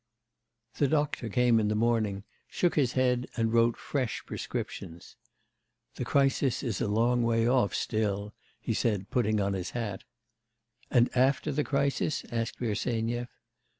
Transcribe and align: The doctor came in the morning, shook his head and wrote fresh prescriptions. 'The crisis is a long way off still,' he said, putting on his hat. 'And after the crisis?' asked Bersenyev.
The 0.77 0.87
doctor 0.87 1.29
came 1.29 1.59
in 1.59 1.67
the 1.67 1.75
morning, 1.75 2.23
shook 2.47 2.73
his 2.73 2.93
head 2.93 3.27
and 3.37 3.53
wrote 3.53 3.77
fresh 3.77 4.23
prescriptions. 4.25 5.15
'The 5.93 6.05
crisis 6.05 6.63
is 6.63 6.81
a 6.81 6.87
long 6.87 7.21
way 7.21 7.45
off 7.47 7.75
still,' 7.75 8.33
he 8.59 8.73
said, 8.73 9.11
putting 9.11 9.39
on 9.39 9.53
his 9.53 9.69
hat. 9.77 10.03
'And 10.89 11.15
after 11.15 11.51
the 11.51 11.63
crisis?' 11.63 12.25
asked 12.31 12.57
Bersenyev. 12.57 13.27